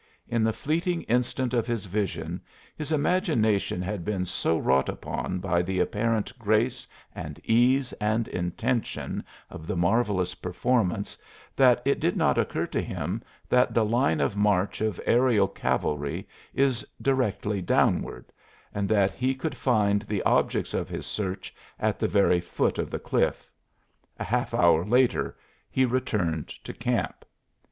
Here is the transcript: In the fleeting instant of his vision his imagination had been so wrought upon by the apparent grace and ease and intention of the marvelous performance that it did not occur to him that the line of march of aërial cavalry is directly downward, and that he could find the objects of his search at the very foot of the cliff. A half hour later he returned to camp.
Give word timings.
In 0.27 0.43
the 0.43 0.51
fleeting 0.51 1.03
instant 1.03 1.53
of 1.53 1.67
his 1.67 1.85
vision 1.85 2.41
his 2.75 2.91
imagination 2.91 3.83
had 3.83 4.03
been 4.03 4.25
so 4.25 4.57
wrought 4.57 4.89
upon 4.89 5.37
by 5.37 5.61
the 5.61 5.79
apparent 5.79 6.33
grace 6.39 6.87
and 7.13 7.39
ease 7.43 7.93
and 8.01 8.27
intention 8.29 9.23
of 9.51 9.67
the 9.67 9.75
marvelous 9.75 10.33
performance 10.33 11.19
that 11.55 11.83
it 11.85 11.99
did 11.99 12.17
not 12.17 12.39
occur 12.39 12.65
to 12.65 12.81
him 12.81 13.21
that 13.47 13.75
the 13.75 13.85
line 13.85 14.19
of 14.19 14.35
march 14.35 14.81
of 14.81 14.99
aërial 15.05 15.53
cavalry 15.53 16.27
is 16.51 16.83
directly 16.99 17.61
downward, 17.61 18.31
and 18.73 18.89
that 18.89 19.11
he 19.11 19.35
could 19.35 19.55
find 19.55 20.01
the 20.01 20.23
objects 20.23 20.73
of 20.73 20.89
his 20.89 21.05
search 21.05 21.53
at 21.79 21.99
the 21.99 22.07
very 22.07 22.39
foot 22.41 22.79
of 22.79 22.89
the 22.89 22.97
cliff. 22.97 23.51
A 24.19 24.23
half 24.23 24.51
hour 24.51 24.83
later 24.83 25.37
he 25.69 25.85
returned 25.85 26.47
to 26.63 26.73
camp. 26.73 27.23